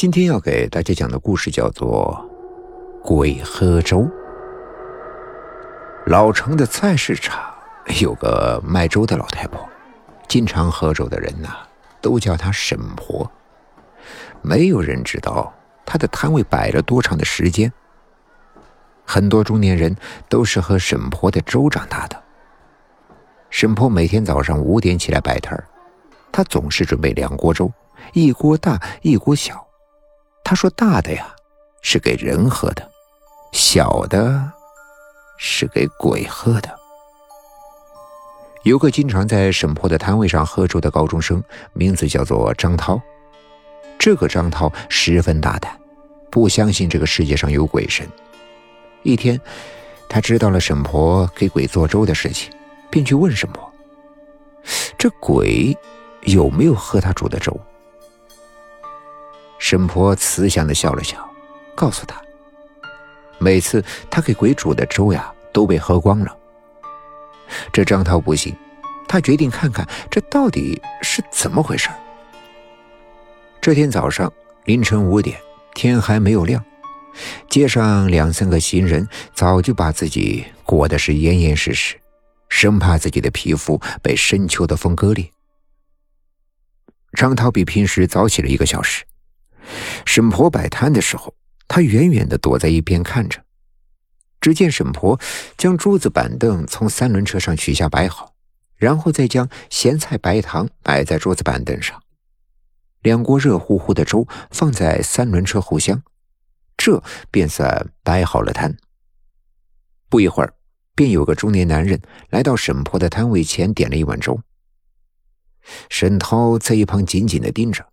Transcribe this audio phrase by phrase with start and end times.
[0.00, 2.26] 今天要给大家讲的故事叫做
[3.06, 3.98] 《鬼喝粥》。
[6.06, 7.38] 老城的菜市场
[8.00, 9.60] 有个卖粥的老太婆，
[10.26, 11.50] 经常喝粥的人呐，
[12.00, 13.30] 都叫她沈婆。
[14.40, 15.52] 没有人知道
[15.84, 17.70] 她的摊位摆了多长的时间。
[19.04, 19.94] 很多中年人
[20.30, 22.18] 都是喝沈婆的粥长大的。
[23.50, 25.68] 沈婆每天早上五点起来摆摊儿，
[26.32, 27.70] 她总是准备两锅粥，
[28.14, 29.62] 一锅大，一锅小。
[30.50, 31.32] 他说：“大的呀，
[31.80, 32.82] 是给人喝的；
[33.52, 34.50] 小的，
[35.38, 36.68] 是给鬼喝的。”
[38.66, 41.40] 有个经常在沈婆的摊位上喝粥的高中生，
[41.72, 43.00] 名字叫做张涛。
[43.96, 45.78] 这个张涛十分大胆，
[46.32, 48.04] 不相信这个世界上有鬼神。
[49.04, 49.40] 一天，
[50.08, 52.52] 他知道了沈婆给鬼做粥的事情，
[52.90, 53.72] 便去问沈婆
[54.98, 55.78] ：“这鬼
[56.22, 57.56] 有没有喝他煮的粥？”
[59.60, 61.16] 沈婆慈祥的笑了笑，
[61.76, 62.20] 告诉他
[63.38, 66.36] ：“每次他给鬼煮的粥呀，都被喝光了。”
[67.70, 68.56] 这张涛不信，
[69.06, 71.90] 他决定看看这到底是怎么回事。
[73.60, 74.32] 这天早上
[74.64, 75.38] 凌晨五点，
[75.74, 76.64] 天还没有亮，
[77.48, 82.00] 街上两三个行人早就把自己裹得是严严实实，
[82.48, 85.30] 生怕自己的皮肤被深秋的风割裂。
[87.12, 89.04] 张涛比平时早起了一个小时。
[90.04, 91.34] 沈婆摆摊的时候，
[91.68, 93.44] 他远远的躲在一边看着。
[94.40, 95.20] 只见沈婆
[95.58, 98.34] 将桌子板凳从三轮车上取下摆好，
[98.76, 102.02] 然后再将咸菜白糖摆在桌子板凳上，
[103.02, 106.02] 两锅热乎乎的粥放在三轮车后厢，
[106.78, 108.74] 这便算摆好了摊。
[110.08, 110.54] 不一会儿，
[110.94, 114.40] 便有个中年男人来到沈婆的摊位前，点了一碗粥。
[115.90, 117.89] 沈涛在一旁紧紧的盯着。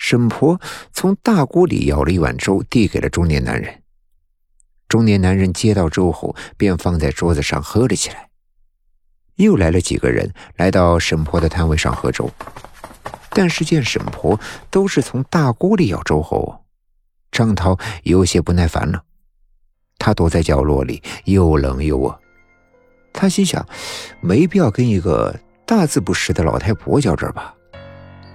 [0.00, 0.58] 沈婆
[0.94, 3.82] 从大锅里舀了一碗粥，递给了中年男人。
[4.88, 8.30] 中年男人接到粥后，便放在桌子上喝了起来。
[9.36, 12.28] 又来了几个人，来到沈婆的摊位上喝粥，
[13.28, 14.40] 但是见沈婆
[14.70, 16.64] 都是从大锅里舀粥后，
[17.30, 19.04] 张涛有些不耐烦了。
[19.98, 22.18] 他躲在角落里，又冷又饿。
[23.12, 23.64] 他心想，
[24.22, 27.54] 没必要跟一个大字不识的老太婆较真吧。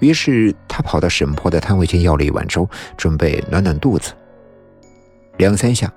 [0.00, 4.12] 于是他跑到沈婆的摊位前要了一碗粥，准备暖暖肚子。
[5.36, 5.90] 两三下，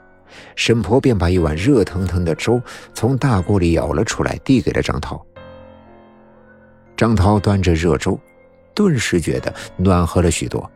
[0.56, 2.62] 沈婆便把一碗热腾腾的粥
[2.94, 5.26] 从大锅里舀了出来，递给了张涛。
[6.96, 8.20] 张涛端着热粥，
[8.74, 10.70] 顿时觉得暖和了许多。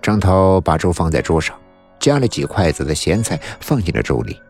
[0.00, 1.56] 张涛把粥放在桌上，
[2.00, 4.40] 夹了几筷子的咸菜放进了粥里。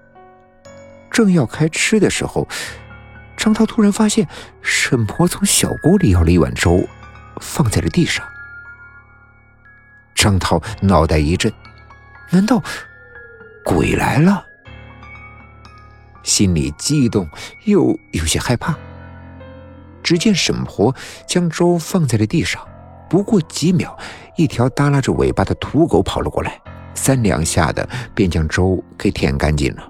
[1.10, 2.48] 正要开吃的时候，
[3.36, 4.26] 张涛突然发现
[4.62, 6.82] 沈婆从小锅里舀了一碗粥。
[7.42, 8.24] 放在了地上，
[10.14, 11.52] 张涛脑袋一震，
[12.30, 12.62] 难道
[13.64, 14.46] 鬼来了？
[16.22, 17.28] 心里激动
[17.64, 18.74] 又有些害怕。
[20.04, 20.94] 只见沈婆
[21.26, 22.66] 将粥放在了地上，
[23.10, 23.98] 不过几秒，
[24.36, 26.60] 一条耷拉着尾巴的土狗跑了过来，
[26.94, 29.88] 三两下的便将粥给舔干净了。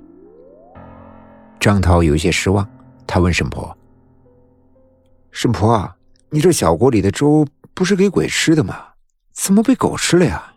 [1.61, 2.69] 张涛有些失望，
[3.07, 3.77] 他问沈婆
[5.31, 5.95] ：“沈婆啊。”
[6.34, 8.94] 你这小锅里的粥不是给鬼吃的吗？
[9.34, 10.54] 怎么被狗吃了呀？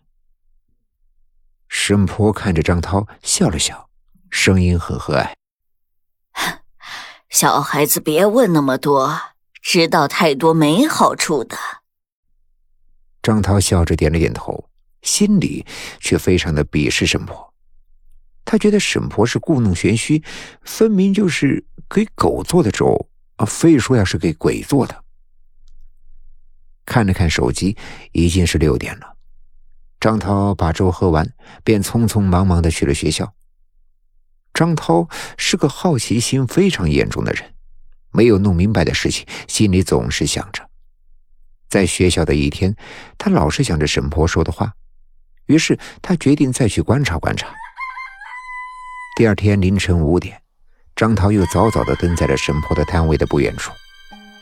[1.67, 3.89] 沈婆看着张涛笑了笑，
[4.29, 5.33] 声音很和蔼
[7.29, 9.19] ：“小孩子别问那么多，
[9.61, 11.57] 知道太多没好处的。”
[13.21, 14.69] 张涛笑着点了点头，
[15.01, 15.65] 心里
[15.99, 17.53] 却非常的鄙视沈婆。
[18.45, 20.23] 他觉得沈婆是故弄玄虚，
[20.61, 25.03] 分明就是给狗做的粥啊，非说要是给鬼做的。
[26.85, 27.75] 看了看手机，
[28.12, 29.16] 已经是六点了。
[30.00, 33.34] 张涛把粥喝完，便匆匆忙忙的去了学校。
[34.53, 37.56] 张涛是个好奇心非常严重的人，
[38.12, 40.69] 没有弄明白的事情，心里总是想着。
[41.68, 42.75] 在学校的一天，
[43.17, 44.73] 他老是想着沈婆说的话，
[45.47, 47.47] 于是他决定再去观察观察。
[49.17, 50.41] 第二天凌晨五点，
[50.96, 53.72] 张涛又早早的蹲在了沈婆的摊位的不远处。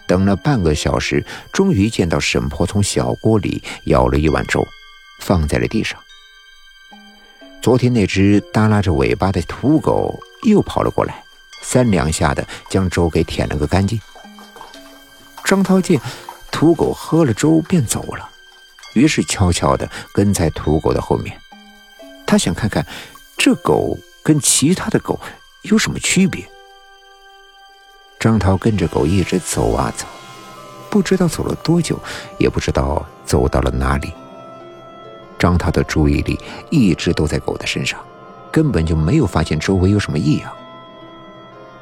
[0.07, 4.65] 等了半个小时，终于见到沈婆从小锅里舀了一碗粥，
[5.19, 5.99] 放在了地上。
[7.61, 11.23] 昨天那只耷拉着尾巴的土狗又跑了过来，
[11.61, 13.99] 三两下的将粥给舔了个干净。
[15.45, 15.99] 张涛见
[16.51, 18.29] 土狗喝了粥便走了，
[18.93, 21.37] 于是悄悄地跟在土狗的后面。
[22.25, 22.85] 他想看看
[23.37, 25.19] 这狗跟其他的狗
[25.61, 26.45] 有什么区别。
[28.23, 30.05] 张涛跟着狗一直走啊走，
[30.89, 31.99] 不知道走了多久，
[32.37, 34.13] 也不知道走到了哪里。
[35.37, 36.39] 张涛的注意力
[36.69, 37.99] 一直都在狗的身上，
[38.49, 40.49] 根本就没有发现周围有什么异样。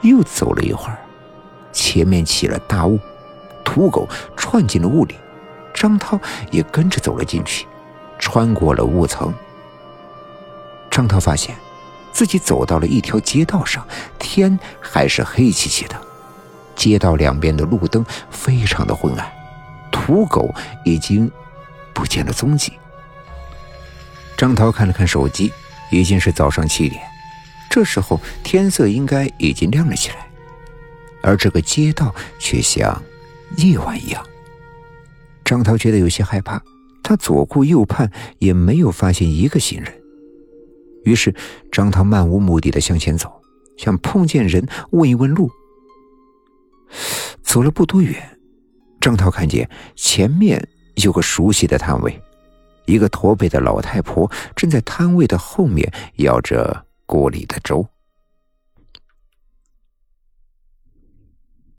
[0.02, 0.98] 又走了一会儿，
[1.72, 3.00] 前面起了大雾，
[3.64, 5.14] 土狗窜进了雾里，
[5.76, 7.68] 张涛也跟着走了进去，
[8.18, 9.32] 穿过了雾层。
[10.90, 11.56] 张涛发现，
[12.12, 15.96] 自己走到了一条街道上，天还是黑漆漆的，
[16.82, 19.32] 街道两边的路灯非常的昏暗，
[19.92, 20.52] 土狗
[20.84, 21.30] 已经
[21.94, 22.74] 不见了踪迹。
[24.36, 25.52] 张涛看了看手机，
[25.92, 27.00] 已经是早上七点。
[27.70, 30.28] 这时候天色应该已经亮了起来，
[31.22, 33.00] 而这个街道却像
[33.58, 34.26] 夜晚一样。
[35.46, 36.60] 张涛觉得有些害怕，
[37.04, 39.94] 他左顾右盼也没有发现一个行人。
[41.04, 41.32] 于是
[41.72, 43.32] 张涛漫无目的的向前走，
[43.78, 45.52] 想碰见人问一问路。
[47.42, 48.40] 走了不多远，
[49.00, 52.22] 张涛看见前面有个熟悉的摊位，
[52.86, 56.86] 一个驼背的老太婆正在摊位的后面舀着。
[57.12, 57.86] 锅里的粥。